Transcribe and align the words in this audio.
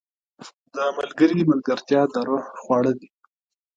•د 0.73 0.75
ملګري 0.97 1.41
ملګرتیا 1.51 2.01
د 2.13 2.15
روح 2.27 2.45
خواړه 2.61 2.91
دي. 2.99 3.07